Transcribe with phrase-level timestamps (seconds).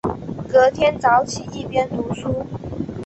[0.51, 2.43] 隔天早起一边读书